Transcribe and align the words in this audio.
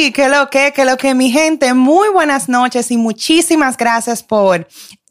Hey, 0.00 0.12
qué 0.12 0.28
lo 0.28 0.48
que, 0.48 0.72
qué 0.72 0.84
lo 0.84 0.96
que 0.96 1.12
mi 1.12 1.28
gente, 1.28 1.74
muy 1.74 2.08
buenas 2.10 2.48
noches 2.48 2.92
y 2.92 2.96
muchísimas 2.96 3.76
gracias 3.76 4.22
por 4.22 4.68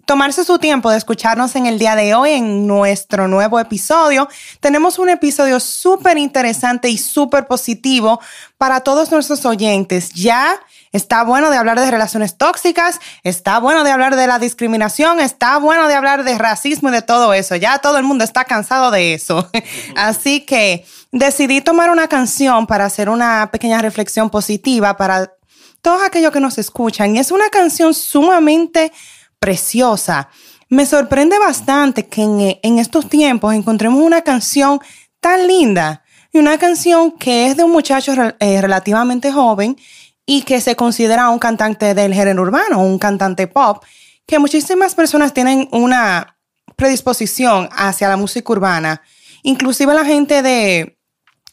tomarse 0.07 0.45
su 0.45 0.57
tiempo 0.57 0.89
de 0.89 0.97
escucharnos 0.97 1.57
en 1.57 1.65
el 1.65 1.77
día 1.77 1.93
de 1.93 2.15
hoy 2.15 2.31
en 2.31 2.65
nuestro 2.65 3.27
nuevo 3.27 3.59
episodio. 3.59 4.29
Tenemos 4.61 4.99
un 4.99 5.09
episodio 5.09 5.59
súper 5.59 6.17
interesante 6.17 6.87
y 6.87 6.97
súper 6.97 7.45
positivo 7.45 8.21
para 8.57 8.79
todos 8.79 9.11
nuestros 9.11 9.45
oyentes. 9.45 10.11
Ya 10.13 10.55
está 10.93 11.25
bueno 11.25 11.49
de 11.49 11.57
hablar 11.57 11.77
de 11.77 11.91
relaciones 11.91 12.37
tóxicas, 12.37 13.01
está 13.23 13.59
bueno 13.59 13.83
de 13.83 13.91
hablar 13.91 14.15
de 14.15 14.27
la 14.27 14.39
discriminación, 14.39 15.19
está 15.19 15.57
bueno 15.57 15.89
de 15.89 15.95
hablar 15.95 16.23
de 16.23 16.37
racismo 16.37 16.87
y 16.87 16.93
de 16.93 17.01
todo 17.01 17.33
eso. 17.33 17.57
Ya 17.57 17.79
todo 17.79 17.97
el 17.97 18.05
mundo 18.05 18.23
está 18.23 18.45
cansado 18.45 18.91
de 18.91 19.13
eso. 19.13 19.49
Así 19.97 20.39
que 20.45 20.85
decidí 21.11 21.59
tomar 21.59 21.89
una 21.89 22.07
canción 22.07 22.65
para 22.65 22.85
hacer 22.85 23.09
una 23.09 23.51
pequeña 23.51 23.81
reflexión 23.81 24.29
positiva 24.29 24.95
para 24.95 25.33
todos 25.81 26.01
aquellos 26.01 26.31
que 26.31 26.39
nos 26.39 26.57
escuchan. 26.57 27.13
Y 27.13 27.19
es 27.19 27.29
una 27.31 27.49
canción 27.49 27.93
sumamente 27.93 28.93
preciosa. 29.39 30.29
Me 30.69 30.85
sorprende 30.85 31.39
bastante 31.39 32.07
que 32.07 32.59
en, 32.61 32.79
estos 32.79 33.07
tiempos 33.07 33.53
encontremos 33.53 34.03
una 34.03 34.21
canción 34.21 34.79
tan 35.19 35.47
linda 35.47 36.03
y 36.33 36.39
una 36.39 36.57
canción 36.57 37.11
que 37.11 37.47
es 37.47 37.57
de 37.57 37.63
un 37.63 37.71
muchacho 37.71 38.13
eh, 38.39 38.61
relativamente 38.61 39.31
joven 39.31 39.77
y 40.25 40.41
que 40.41 40.59
se 40.59 40.75
considera 40.75 41.29
un 41.29 41.39
cantante 41.39 41.93
del 41.93 42.13
género 42.13 42.41
urbano, 42.41 42.79
un 42.79 42.99
cantante 42.99 43.47
pop, 43.47 43.83
que 44.25 44.39
muchísimas 44.39 44.93
personas 44.93 45.33
tienen 45.33 45.69
una 45.71 46.37
predisposición 46.75 47.69
hacia 47.71 48.09
la 48.09 48.17
música 48.17 48.51
urbana. 48.51 49.01
Inclusive 49.43 49.93
la 49.93 50.03
gente 50.03 50.41
de 50.41 50.97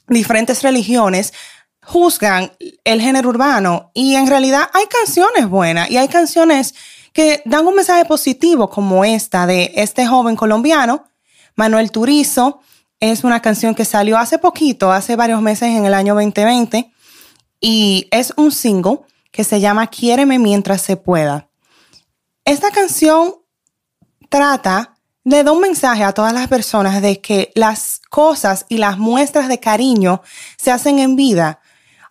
diferentes 0.09 0.63
religiones 0.63 1.33
juzgan 1.85 2.53
el 2.85 3.01
género 3.01 3.29
urbano 3.29 3.91
y 3.95 4.17
en 4.17 4.27
realidad 4.27 4.69
hay 4.73 4.87
canciones 4.87 5.49
buenas 5.49 5.91
y 5.91 5.99
hay 5.99 6.09
canciones 6.09 6.75
que 7.15 7.43
dan 7.47 7.67
un 7.67 7.77
mensaje 7.77 8.05
positivo 8.05 8.69
como 8.69 9.05
esta 9.05 9.47
de 9.47 9.73
este 9.77 10.05
joven 10.07 10.37
colombiano, 10.37 11.05
Manuel 11.55 11.93
Turizo. 11.93 12.61
Es 12.99 13.23
una 13.23 13.41
canción 13.41 13.75
que 13.75 13.85
salió 13.85 14.19
hace 14.19 14.39
poquito, 14.39 14.91
hace 14.91 15.15
varios 15.15 15.41
meses 15.41 15.69
en 15.69 15.87
el 15.87 15.95
año 15.95 16.15
2020, 16.15 16.93
y 17.61 18.09
es 18.11 18.35
un 18.37 18.51
single 18.51 18.99
que 19.31 19.45
se 19.45 19.61
llama 19.61 19.87
Quiéreme 19.87 20.39
mientras 20.39 20.83
se 20.83 20.97
pueda. 20.97 21.49
Esta 22.45 22.71
canción 22.73 23.37
trata 24.29 24.97
de 25.23 25.45
dar 25.45 25.55
un 25.55 25.61
mensaje 25.61 26.03
a 26.03 26.13
todas 26.13 26.33
las 26.33 26.49
personas 26.49 27.01
de 27.01 27.21
que 27.21 27.53
las 27.55 28.01
cosas 28.11 28.67
y 28.69 28.79
las 28.79 28.99
muestras 28.99 29.49
de 29.49 29.61
cariño 29.61 30.21
se 30.59 30.73
hacen 30.73 30.99
en 30.99 31.15
vida. 31.15 31.61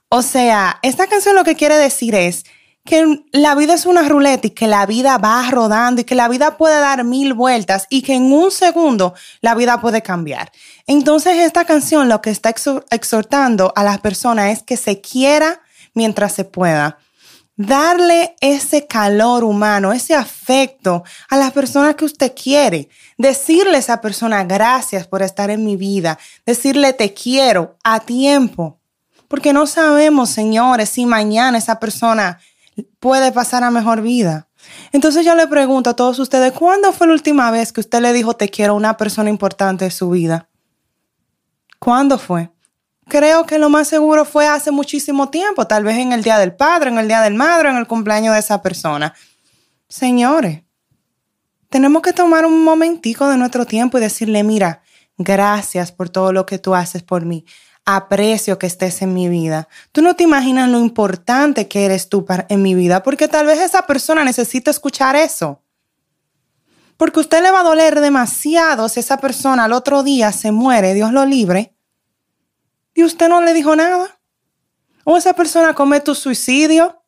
O 0.07 0.21
sea, 0.21 0.79
esta 0.81 1.07
canción 1.07 1.35
lo 1.35 1.43
que 1.43 1.55
quiere 1.55 1.77
decir 1.77 2.15
es 2.15 2.45
que 2.85 3.23
la 3.31 3.55
vida 3.55 3.73
es 3.73 3.85
una 3.85 4.07
ruleta 4.07 4.47
y 4.47 4.49
que 4.49 4.67
la 4.67 4.85
vida 4.85 5.17
va 5.17 5.49
rodando 5.49 6.01
y 6.01 6.03
que 6.03 6.15
la 6.15 6.27
vida 6.27 6.57
puede 6.57 6.79
dar 6.79 7.03
mil 7.03 7.33
vueltas 7.33 7.87
y 7.89 8.01
que 8.01 8.13
en 8.13 8.31
un 8.31 8.51
segundo 8.51 9.13
la 9.41 9.55
vida 9.55 9.79
puede 9.79 10.01
cambiar. 10.01 10.51
Entonces 10.85 11.37
esta 11.37 11.63
canción 11.65 12.09
lo 12.09 12.21
que 12.21 12.29
está 12.29 12.53
exhortando 12.91 13.71
a 13.75 13.83
las 13.83 13.99
personas 13.99 14.51
es 14.51 14.63
que 14.63 14.75
se 14.75 14.99
quiera 14.99 15.61
mientras 15.93 16.33
se 16.33 16.43
pueda. 16.43 16.97
Darle 17.55 18.35
ese 18.41 18.87
calor 18.87 19.43
humano, 19.43 19.93
ese 19.93 20.15
afecto 20.15 21.03
a 21.29 21.37
las 21.37 21.51
personas 21.51 21.95
que 21.95 22.03
usted 22.03 22.33
quiere. 22.35 22.89
Decirle 23.17 23.77
a 23.77 23.79
esa 23.79 24.01
persona 24.01 24.43
gracias 24.43 25.07
por 25.07 25.21
estar 25.21 25.51
en 25.51 25.63
mi 25.63 25.77
vida. 25.77 26.17
Decirle 26.45 26.91
te 26.93 27.13
quiero 27.13 27.77
a 27.83 27.99
tiempo. 28.01 28.79
Porque 29.29 29.53
no 29.53 29.67
sabemos, 29.67 30.31
señores, 30.31 30.89
si 30.89 31.05
mañana 31.05 31.57
esa 31.57 31.79
persona 31.79 32.39
puede 32.99 33.31
pasar 33.31 33.63
a 33.63 33.71
mejor 33.71 34.01
vida. 34.01 34.47
Entonces 34.91 35.25
yo 35.25 35.35
le 35.35 35.47
pregunto 35.47 35.89
a 35.89 35.95
todos 35.95 36.19
ustedes, 36.19 36.53
¿cuándo 36.53 36.91
fue 36.91 37.07
la 37.07 37.13
última 37.13 37.51
vez 37.51 37.73
que 37.73 37.81
usted 37.81 38.01
le 38.01 38.13
dijo 38.13 38.35
te 38.35 38.49
quiero 38.49 38.73
a 38.73 38.77
una 38.77 38.97
persona 38.97 39.29
importante 39.29 39.85
de 39.85 39.91
su 39.91 40.09
vida? 40.09 40.49
¿Cuándo 41.79 42.17
fue? 42.17 42.49
Creo 43.09 43.45
que 43.45 43.59
lo 43.59 43.69
más 43.69 43.89
seguro 43.89 44.23
fue 44.23 44.47
hace 44.47 44.71
muchísimo 44.71 45.29
tiempo, 45.29 45.67
tal 45.67 45.83
vez 45.83 45.97
en 45.97 46.13
el 46.13 46.23
Día 46.23 46.37
del 46.37 46.55
Padre, 46.55 46.89
en 46.89 46.97
el 46.97 47.07
Día 47.07 47.21
del 47.21 47.33
Madre, 47.33 47.69
en 47.69 47.75
el 47.75 47.87
cumpleaños 47.87 48.33
de 48.33 48.39
esa 48.39 48.61
persona. 48.61 49.13
Señores, 49.89 50.63
tenemos 51.69 52.01
que 52.01 52.13
tomar 52.13 52.45
un 52.45 52.63
momentico 52.63 53.27
de 53.27 53.35
nuestro 53.35 53.65
tiempo 53.65 53.97
y 53.97 54.01
decirle, 54.01 54.43
mira, 54.43 54.81
gracias 55.17 55.91
por 55.91 56.09
todo 56.09 56.31
lo 56.31 56.45
que 56.45 56.59
tú 56.59 56.73
haces 56.73 57.03
por 57.03 57.25
mí 57.25 57.45
aprecio 57.85 58.57
que 58.57 58.67
estés 58.67 59.01
en 59.01 59.13
mi 59.13 59.29
vida. 59.29 59.67
Tú 59.91 60.01
no 60.01 60.15
te 60.15 60.23
imaginas 60.23 60.69
lo 60.69 60.79
importante 60.79 61.67
que 61.67 61.85
eres 61.85 62.09
tú 62.09 62.25
en 62.49 62.61
mi 62.61 62.75
vida, 62.75 63.03
porque 63.03 63.27
tal 63.27 63.45
vez 63.45 63.59
esa 63.59 63.85
persona 63.85 64.23
necesita 64.23 64.71
escuchar 64.71 65.15
eso. 65.15 65.61
Porque 66.97 67.19
usted 67.19 67.41
le 67.41 67.51
va 67.51 67.61
a 67.61 67.63
doler 67.63 67.99
demasiado 67.99 68.87
si 68.87 68.99
esa 68.99 69.17
persona 69.17 69.65
al 69.65 69.73
otro 69.73 70.03
día 70.03 70.31
se 70.31 70.51
muere, 70.51 70.93
Dios 70.93 71.11
lo 71.11 71.25
libre, 71.25 71.73
y 72.93 73.03
usted 73.03 73.27
no 73.27 73.41
le 73.41 73.53
dijo 73.53 73.75
nada. 73.75 74.19
O 75.03 75.17
esa 75.17 75.33
persona 75.33 75.73
comete 75.73 76.13
suicidio 76.15 77.03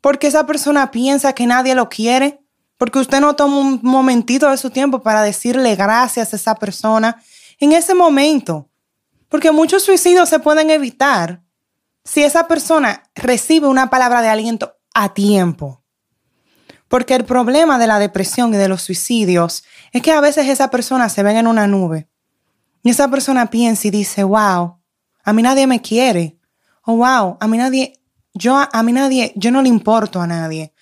porque 0.00 0.26
esa 0.26 0.46
persona 0.46 0.90
piensa 0.90 1.34
que 1.34 1.46
nadie 1.46 1.74
lo 1.74 1.88
quiere, 1.88 2.42
porque 2.78 2.98
usted 2.98 3.20
no 3.20 3.36
toma 3.36 3.58
un 3.58 3.80
momentito 3.82 4.50
de 4.50 4.56
su 4.56 4.70
tiempo 4.70 5.02
para 5.02 5.22
decirle 5.22 5.76
gracias 5.76 6.32
a 6.32 6.36
esa 6.36 6.54
persona 6.54 7.22
en 7.58 7.72
ese 7.72 7.94
momento. 7.94 8.69
Porque 9.30 9.52
muchos 9.52 9.82
suicidios 9.84 10.28
se 10.28 10.40
pueden 10.40 10.68
evitar 10.68 11.42
si 12.04 12.22
esa 12.22 12.46
persona 12.46 13.04
recibe 13.14 13.68
una 13.68 13.88
palabra 13.88 14.20
de 14.20 14.28
aliento 14.28 14.76
a 14.92 15.14
tiempo. 15.14 15.82
Porque 16.88 17.14
el 17.14 17.24
problema 17.24 17.78
de 17.78 17.86
la 17.86 17.98
depresión 17.98 18.52
y 18.52 18.58
de 18.58 18.68
los 18.68 18.82
suicidios 18.82 19.64
es 19.92 20.02
que 20.02 20.12
a 20.12 20.20
veces 20.20 20.48
esa 20.48 20.68
persona 20.68 21.08
se 21.08 21.22
ve 21.22 21.38
en 21.38 21.46
una 21.46 21.66
nube 21.66 22.08
y 22.82 22.90
esa 22.90 23.08
persona 23.08 23.46
piensa 23.50 23.88
y 23.88 23.90
dice, 23.90 24.24
wow, 24.24 24.78
a 25.22 25.32
mí 25.32 25.42
nadie 25.42 25.66
me 25.66 25.80
quiere. 25.80 26.38
O 26.82 26.96
wow, 26.96 27.36
a 27.38 27.46
mí 27.46 27.56
nadie, 27.56 28.00
yo 28.34 28.56
a 28.56 28.82
mí 28.82 28.92
nadie, 28.92 29.32
yo 29.36 29.50
no 29.50 29.62
le 29.62 29.68
importo 29.68 30.20
a 30.20 30.26
nadie. 30.26 30.72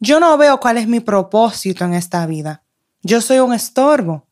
Yo 0.00 0.20
no 0.20 0.36
veo 0.38 0.60
cuál 0.60 0.78
es 0.78 0.86
mi 0.86 1.00
propósito 1.00 1.84
en 1.84 1.94
esta 1.94 2.24
vida. 2.26 2.62
Yo 3.02 3.20
soy 3.20 3.40
un 3.40 3.52
estorbo. 3.52 4.26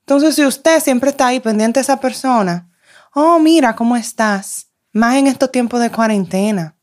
Entonces, 0.00 0.34
si 0.34 0.44
usted 0.44 0.80
siempre 0.80 1.10
está 1.10 1.28
ahí 1.28 1.38
pendiente 1.38 1.78
de 1.78 1.82
esa 1.82 2.00
persona, 2.00 2.69
oh, 3.14 3.38
mira 3.38 3.74
cómo 3.74 3.96
estás, 3.96 4.68
más 4.92 5.16
en 5.16 5.26
estos 5.26 5.50
tiempos 5.50 5.80
de 5.80 5.90
cuarentena, 5.90 6.76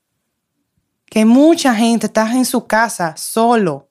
que 1.05 1.25
mucha 1.25 1.73
gente 1.73 2.07
está 2.07 2.31
en 2.33 2.45
su 2.45 2.67
casa 2.67 3.15
solo, 3.17 3.89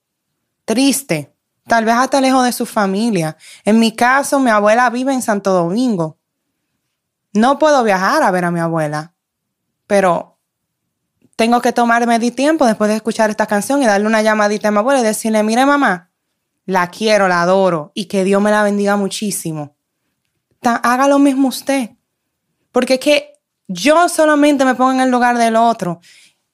triste, 0.64 1.34
tal 1.66 1.84
vez 1.84 1.94
hasta 1.94 2.20
lejos 2.20 2.44
de 2.44 2.52
su 2.52 2.66
familia. 2.66 3.36
En 3.64 3.78
mi 3.78 3.92
caso, 3.92 4.38
mi 4.38 4.50
abuela 4.50 4.88
vive 4.90 5.12
en 5.12 5.22
Santo 5.22 5.52
Domingo. 5.52 6.18
No 7.32 7.58
puedo 7.58 7.82
viajar 7.82 8.22
a 8.22 8.30
ver 8.30 8.44
a 8.44 8.50
mi 8.50 8.60
abuela, 8.60 9.14
pero 9.86 10.38
tengo 11.36 11.60
que 11.60 11.72
tomarme 11.72 12.18
de 12.18 12.30
tiempo 12.30 12.66
después 12.66 12.88
de 12.88 12.96
escuchar 12.96 13.30
esta 13.30 13.46
canción 13.46 13.82
y 13.82 13.86
darle 13.86 14.06
una 14.06 14.22
llamadita 14.22 14.68
a 14.68 14.70
mi 14.70 14.78
abuela 14.78 15.00
y 15.00 15.04
decirle, 15.04 15.42
mire 15.42 15.66
mamá, 15.66 16.10
la 16.64 16.88
quiero, 16.88 17.28
la 17.28 17.42
adoro 17.42 17.92
y 17.94 18.06
que 18.06 18.24
Dios 18.24 18.40
me 18.42 18.50
la 18.50 18.62
bendiga 18.62 18.96
muchísimo. 18.96 19.76
haga 20.62 21.08
lo 21.08 21.18
mismo 21.18 21.48
usted. 21.48 21.95
Porque 22.76 22.94
es 22.94 23.00
que 23.00 23.32
yo 23.68 24.06
solamente 24.10 24.66
me 24.66 24.74
pongo 24.74 24.92
en 24.92 25.00
el 25.00 25.10
lugar 25.10 25.38
del 25.38 25.56
otro. 25.56 25.98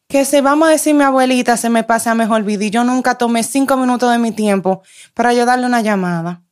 Que 0.07 0.25
se 0.25 0.41
vamos 0.41 0.69
a 0.69 0.71
decir 0.71 0.95
mi 0.95 1.03
abuelita 1.03 1.57
se 1.57 1.69
me 1.69 1.83
pasa 1.83 2.15
mejor 2.15 2.45
vida 2.45 2.65
y 2.65 2.71
yo 2.71 2.85
nunca 2.85 3.19
tomé 3.19 3.43
cinco 3.43 3.77
minutos 3.77 4.09
de 4.09 4.19
mi 4.19 4.31
tiempo 4.31 4.83
para 5.15 5.31
ayudarle 5.31 5.67
una 5.67 5.81
llamada. 5.81 6.45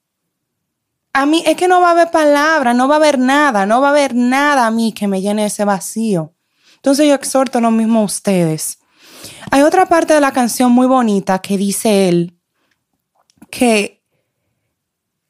A 1.12 1.24
mí 1.24 1.44
es 1.46 1.54
que 1.56 1.68
no 1.68 1.80
va 1.80 1.90
a 1.90 1.92
haber 1.92 2.10
palabra, 2.10 2.74
no 2.74 2.88
va 2.88 2.96
a 2.96 2.98
haber 2.98 3.20
nada, 3.20 3.64
no 3.64 3.80
va 3.80 3.86
a 3.86 3.90
haber 3.92 4.12
nada 4.12 4.66
a 4.66 4.72
mí 4.72 4.92
que 4.92 5.06
me 5.06 5.20
llene 5.20 5.46
ese 5.46 5.64
vacío. 5.64 6.34
Entonces 6.74 7.06
yo 7.06 7.14
exhorto 7.14 7.60
lo 7.60 7.70
mismo 7.70 8.00
a 8.00 8.06
ustedes. 8.06 8.80
Hay 9.52 9.62
otra 9.62 9.86
parte 9.86 10.14
de 10.14 10.20
la 10.20 10.32
canción 10.32 10.72
muy 10.72 10.88
bonita 10.88 11.38
que 11.38 11.56
dice 11.56 12.08
él 12.08 12.36
que 13.52 14.02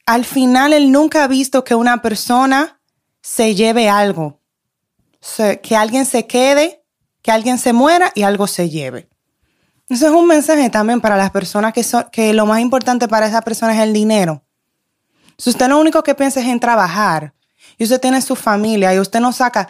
al 0.06 0.24
final 0.24 0.72
él 0.72 0.90
nunca 0.90 1.24
ha 1.24 1.28
visto 1.28 1.62
que 1.62 1.74
una 1.74 2.00
persona 2.00 2.79
se 3.20 3.54
lleve 3.54 3.88
algo. 3.88 4.40
que 5.62 5.76
alguien 5.76 6.06
se 6.06 6.26
quede, 6.26 6.82
que 7.22 7.30
alguien 7.30 7.58
se 7.58 7.72
muera 7.72 8.10
y 8.14 8.22
algo 8.22 8.46
se 8.46 8.70
lleve. 8.70 9.08
Eso 9.88 10.06
es 10.06 10.12
un 10.12 10.26
mensaje 10.26 10.70
también 10.70 11.00
para 11.00 11.16
las 11.16 11.30
personas 11.30 11.72
que, 11.72 11.84
que 12.12 12.32
lo 12.32 12.46
más 12.46 12.60
importante 12.60 13.08
para 13.08 13.26
esa 13.26 13.42
persona 13.42 13.74
es 13.74 13.80
el 13.80 13.92
dinero. 13.92 14.42
Si 15.36 15.50
usted 15.50 15.68
lo 15.68 15.78
único 15.78 16.02
que 16.02 16.14
piensa 16.14 16.40
es 16.40 16.46
en 16.46 16.60
trabajar 16.60 17.34
y 17.76 17.84
usted 17.84 18.00
tiene 18.00 18.22
su 18.22 18.36
familia 18.36 18.94
y 18.94 18.98
usted 18.98 19.20
no 19.20 19.32
saca 19.32 19.68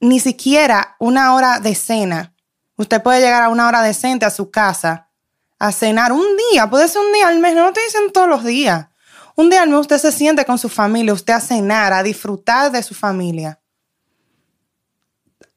ni 0.00 0.20
siquiera 0.20 0.96
una 0.98 1.34
hora 1.34 1.58
de 1.58 1.74
cena, 1.74 2.34
usted 2.76 3.02
puede 3.02 3.20
llegar 3.20 3.42
a 3.42 3.48
una 3.48 3.66
hora 3.66 3.82
decente 3.82 4.24
a 4.24 4.30
su 4.30 4.50
casa 4.50 5.08
a 5.58 5.72
cenar 5.72 6.12
un 6.12 6.26
día, 6.52 6.68
puede 6.68 6.88
ser 6.88 7.00
un 7.00 7.12
día 7.12 7.28
al 7.28 7.38
mes, 7.38 7.54
no 7.54 7.72
te 7.72 7.82
dicen 7.82 8.12
todos 8.12 8.28
los 8.28 8.44
días. 8.44 8.86
Un 9.36 9.50
día 9.50 9.62
al 9.62 9.68
mes 9.68 9.80
usted 9.80 9.98
se 9.98 10.12
siente 10.12 10.44
con 10.44 10.58
su 10.58 10.68
familia, 10.68 11.12
usted 11.12 11.32
a 11.32 11.40
cenar, 11.40 11.92
a 11.92 12.02
disfrutar 12.02 12.70
de 12.70 12.82
su 12.82 12.94
familia. 12.94 13.60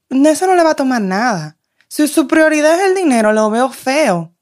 Eso 0.09 0.47
no 0.47 0.55
le 0.55 0.63
va 0.63 0.71
a 0.71 0.75
tomar 0.75 1.01
nada. 1.01 1.57
Si 1.87 2.07
su 2.07 2.27
prioridad 2.27 2.79
es 2.79 2.87
el 2.87 2.95
dinero, 2.95 3.31
lo 3.33 3.49
veo 3.49 3.69
feo. 3.69 4.33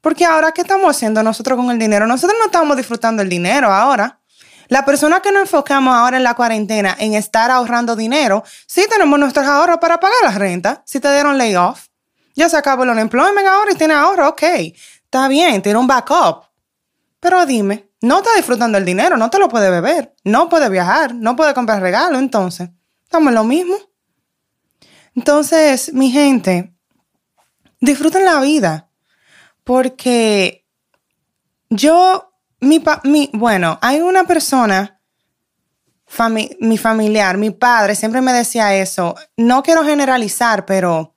Porque 0.00 0.24
ahora, 0.24 0.52
¿qué 0.52 0.62
estamos 0.62 0.88
haciendo 0.88 1.22
nosotros 1.22 1.56
con 1.56 1.70
el 1.70 1.78
dinero? 1.78 2.06
Nosotros 2.06 2.36
no 2.38 2.46
estamos 2.46 2.76
disfrutando 2.76 3.22
el 3.22 3.28
dinero 3.28 3.72
ahora. 3.72 4.20
La 4.68 4.84
persona 4.84 5.20
que 5.20 5.30
nos 5.30 5.42
enfocamos 5.42 5.94
ahora 5.94 6.16
en 6.16 6.24
la 6.24 6.34
cuarentena 6.34 6.96
en 6.98 7.14
estar 7.14 7.50
ahorrando 7.50 7.94
dinero, 7.94 8.42
sí 8.66 8.84
tenemos 8.90 9.18
nuestros 9.18 9.46
ahorros 9.46 9.78
para 9.78 10.00
pagar 10.00 10.16
la 10.24 10.32
renta. 10.32 10.82
Si 10.84 10.98
te 10.98 11.12
dieron 11.12 11.38
layoff, 11.38 11.86
ya 12.34 12.48
se 12.48 12.56
acabó 12.56 12.82
el 12.82 12.90
unemployment 12.90 13.46
ahora 13.46 13.72
y 13.72 13.76
tiene 13.76 13.94
ahorro, 13.94 14.28
ok. 14.28 14.42
Está 15.04 15.28
bien, 15.28 15.62
tiene 15.62 15.78
un 15.78 15.86
backup. 15.86 16.44
Pero 17.20 17.46
dime, 17.46 17.85
no 18.02 18.18
está 18.18 18.30
disfrutando 18.36 18.78
el 18.78 18.84
dinero, 18.84 19.16
no 19.16 19.30
te 19.30 19.38
lo 19.38 19.48
puede 19.48 19.70
beber, 19.70 20.14
no 20.24 20.48
puede 20.48 20.68
viajar, 20.68 21.14
no 21.14 21.36
puede 21.36 21.54
comprar 21.54 21.80
regalo, 21.80 22.18
entonces, 22.18 22.70
estamos 23.04 23.28
en 23.28 23.34
lo 23.34 23.44
mismo. 23.44 23.76
Entonces, 25.14 25.92
mi 25.94 26.10
gente, 26.10 26.74
disfruten 27.80 28.24
la 28.24 28.40
vida, 28.40 28.90
porque 29.64 30.66
yo 31.70 32.32
mi, 32.60 32.82
mi, 33.04 33.30
bueno, 33.32 33.78
hay 33.82 34.00
una 34.00 34.24
persona, 34.24 35.00
mi 36.60 36.78
familiar, 36.78 37.36
mi 37.36 37.50
padre, 37.50 37.94
siempre 37.94 38.20
me 38.20 38.32
decía 38.32 38.74
eso. 38.76 39.14
No 39.36 39.62
quiero 39.62 39.84
generalizar, 39.84 40.64
pero 40.66 41.16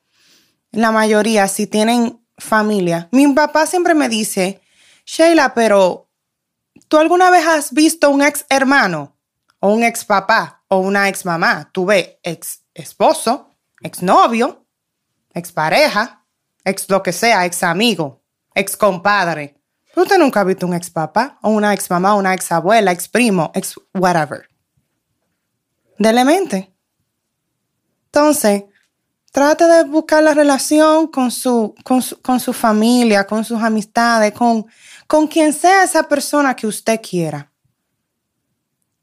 la 0.71 0.91
mayoría, 0.91 1.47
si 1.47 1.67
tienen 1.67 2.25
familia. 2.37 3.07
Mi 3.11 3.27
papá 3.33 3.65
siempre 3.65 3.93
me 3.93 4.09
dice, 4.09 4.61
Sheila, 5.05 5.53
pero 5.53 6.08
¿tú 6.89 6.97
alguna 6.97 7.29
vez 7.29 7.47
has 7.47 7.71
visto 7.71 8.09
un 8.09 8.21
ex 8.21 8.45
hermano 8.49 9.15
o 9.59 9.73
un 9.73 9.83
ex 9.83 10.03
papá 10.03 10.63
o 10.67 10.79
una 10.79 11.07
ex 11.07 11.23
mamá? 11.23 11.69
Tú 11.71 11.85
ves 11.85 12.17
ex 12.23 12.65
esposo, 12.73 13.55
ex 13.81 14.03
novio, 14.03 14.65
ex 15.33 15.53
pareja, 15.53 16.25
ex 16.65 16.89
lo 16.89 17.01
que 17.01 17.13
sea, 17.13 17.45
ex 17.45 17.63
amigo, 17.63 18.21
ex 18.53 18.75
compadre. 18.75 19.55
¿Usted 19.95 20.17
nunca 20.17 20.41
ha 20.41 20.43
visto 20.43 20.67
un 20.67 20.73
ex 20.73 20.89
papá 20.89 21.39
o 21.41 21.49
una 21.49 21.73
ex 21.73 21.89
mamá, 21.89 22.15
una 22.15 22.33
ex 22.33 22.51
abuela, 22.51 22.91
ex 22.91 23.07
primo, 23.07 23.51
ex 23.53 23.75
whatever? 23.93 24.49
Dele 25.97 26.25
mente. 26.25 26.73
Entonces, 28.05 28.63
trate 29.31 29.65
de 29.65 29.83
buscar 29.83 30.23
la 30.23 30.33
relación 30.33 31.07
con 31.07 31.31
su, 31.31 31.75
con 31.83 32.39
su, 32.39 32.53
familia, 32.53 33.25
con 33.25 33.43
sus 33.43 33.61
amistades, 33.61 34.33
con, 34.33 34.65
con 35.07 35.27
quien 35.27 35.53
sea 35.53 35.83
esa 35.83 36.03
persona 36.03 36.55
que 36.55 36.67
usted 36.67 36.99
quiera. 37.01 37.51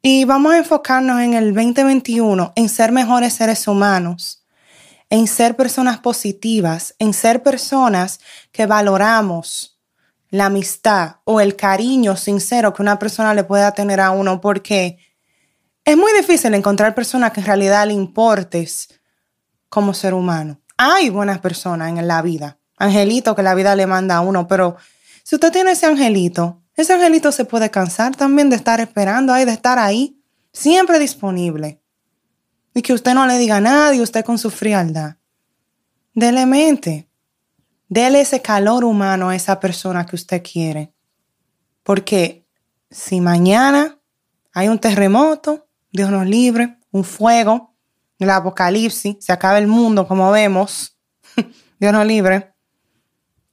Y 0.02 0.24
vamos 0.24 0.52
a 0.52 0.58
enfocarnos 0.58 1.20
en 1.20 1.34
el 1.34 1.52
2021, 1.54 2.52
en 2.54 2.68
ser 2.68 2.92
mejores 2.92 3.34
seres 3.34 3.66
humanos, 3.66 4.44
en 5.10 5.26
ser 5.26 5.56
personas 5.56 5.98
positivas, 5.98 6.94
en 6.98 7.12
ser 7.12 7.42
personas 7.42 8.20
que 8.52 8.66
valoramos 8.66 9.80
la 10.30 10.46
amistad 10.46 11.16
o 11.24 11.40
el 11.40 11.56
cariño 11.56 12.16
sincero 12.16 12.72
que 12.72 12.82
una 12.82 12.98
persona 12.98 13.34
le 13.34 13.44
pueda 13.44 13.72
tener 13.72 14.00
a 14.00 14.10
uno, 14.10 14.40
porque 14.40 14.98
es 15.84 15.96
muy 15.96 16.12
difícil 16.12 16.52
encontrar 16.54 16.94
personas 16.94 17.32
que 17.32 17.40
en 17.40 17.46
realidad 17.46 17.86
le 17.86 17.94
importes 17.94 18.88
como 19.76 19.92
ser 19.92 20.14
humano. 20.14 20.58
Hay 20.78 21.10
buenas 21.10 21.40
personas 21.40 21.90
en 21.90 22.08
la 22.08 22.22
vida, 22.22 22.58
angelitos 22.78 23.36
que 23.36 23.42
la 23.42 23.54
vida 23.54 23.76
le 23.76 23.86
manda 23.86 24.16
a 24.16 24.20
uno, 24.22 24.48
pero 24.48 24.78
si 25.22 25.34
usted 25.34 25.52
tiene 25.52 25.72
ese 25.72 25.84
angelito, 25.84 26.62
ese 26.74 26.94
angelito 26.94 27.30
se 27.30 27.44
puede 27.44 27.70
cansar 27.70 28.16
también 28.16 28.48
de 28.48 28.56
estar 28.56 28.80
esperando 28.80 29.34
ahí, 29.34 29.44
de 29.44 29.52
estar 29.52 29.78
ahí, 29.78 30.18
siempre 30.50 30.98
disponible. 30.98 31.82
Y 32.72 32.80
que 32.80 32.94
usted 32.94 33.12
no 33.12 33.26
le 33.26 33.36
diga 33.36 33.60
nada 33.60 33.94
y 33.94 34.00
usted 34.00 34.24
con 34.24 34.38
su 34.38 34.50
frialdad. 34.50 35.16
Dele 36.14 36.46
mente. 36.46 37.10
Dele 37.90 38.22
ese 38.22 38.40
calor 38.40 38.82
humano 38.82 39.28
a 39.28 39.36
esa 39.36 39.60
persona 39.60 40.06
que 40.06 40.16
usted 40.16 40.42
quiere. 40.42 40.94
Porque 41.82 42.48
si 42.90 43.20
mañana 43.20 43.98
hay 44.54 44.68
un 44.68 44.78
terremoto, 44.78 45.68
Dios 45.92 46.10
nos 46.10 46.24
libre, 46.26 46.78
un 46.92 47.04
fuego, 47.04 47.75
el 48.18 48.30
apocalipsis, 48.30 49.16
se 49.20 49.32
acaba 49.32 49.58
el 49.58 49.66
mundo 49.66 50.06
como 50.06 50.30
vemos, 50.30 50.96
Dios 51.78 51.92
nos 51.92 52.06
libre, 52.06 52.52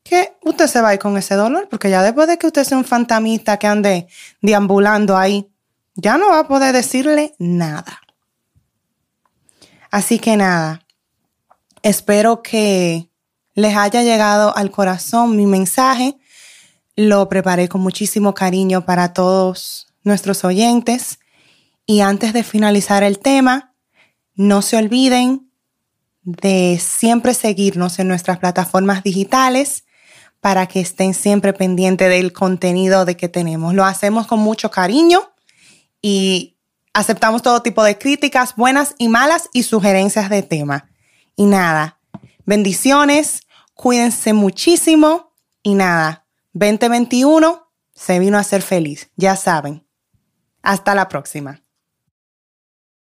que 0.03 0.35
usted 0.41 0.67
se 0.67 0.81
va 0.81 0.89
a 0.89 0.93
ir 0.93 0.99
con 0.99 1.17
ese 1.17 1.35
dolor, 1.35 1.67
porque 1.69 1.89
ya 1.89 2.03
después 2.03 2.27
de 2.27 2.37
que 2.37 2.47
usted 2.47 2.63
sea 2.63 2.77
un 2.77 2.85
fantamista 2.85 3.57
que 3.57 3.67
ande 3.67 4.07
deambulando 4.41 5.17
ahí, 5.17 5.49
ya 5.95 6.17
no 6.17 6.29
va 6.29 6.39
a 6.39 6.47
poder 6.47 6.73
decirle 6.73 7.35
nada. 7.39 8.01
Así 9.91 10.19
que 10.19 10.35
nada, 10.37 10.81
espero 11.83 12.41
que 12.41 13.09
les 13.53 13.77
haya 13.77 14.01
llegado 14.01 14.55
al 14.55 14.71
corazón 14.71 15.35
mi 15.35 15.45
mensaje. 15.45 16.17
Lo 16.95 17.29
preparé 17.29 17.69
con 17.69 17.81
muchísimo 17.81 18.33
cariño 18.33 18.85
para 18.85 19.13
todos 19.13 19.87
nuestros 20.03 20.43
oyentes. 20.43 21.19
Y 21.85 22.01
antes 22.01 22.33
de 22.33 22.43
finalizar 22.43 23.03
el 23.03 23.19
tema, 23.19 23.72
no 24.35 24.61
se 24.61 24.77
olviden 24.77 25.49
de 26.23 26.79
siempre 26.81 27.33
seguirnos 27.33 27.99
en 27.99 28.07
nuestras 28.07 28.39
plataformas 28.39 29.03
digitales 29.03 29.83
para 30.39 30.67
que 30.67 30.79
estén 30.79 31.13
siempre 31.13 31.53
pendientes 31.53 32.09
del 32.09 32.33
contenido 32.33 33.05
de 33.05 33.17
que 33.17 33.29
tenemos. 33.29 33.73
Lo 33.73 33.85
hacemos 33.85 34.27
con 34.27 34.39
mucho 34.39 34.71
cariño 34.71 35.21
y 36.01 36.57
aceptamos 36.93 37.41
todo 37.41 37.61
tipo 37.61 37.83
de 37.83 37.97
críticas, 37.97 38.55
buenas 38.55 38.95
y 38.97 39.07
malas, 39.09 39.49
y 39.53 39.63
sugerencias 39.63 40.29
de 40.29 40.43
tema. 40.43 40.89
Y 41.35 41.45
nada, 41.45 41.99
Bendiciones, 42.45 43.47
cuídense 43.73 44.33
muchísimo 44.33 45.33
y 45.61 45.75
nada, 45.75 46.25
2021 46.51 47.71
se 47.95 48.19
vino 48.19 48.37
a 48.37 48.43
ser 48.43 48.61
feliz, 48.61 49.09
ya 49.15 49.37
saben. 49.37 49.87
Hasta 50.61 50.93
la 50.93 51.07
próxima. 51.07 51.62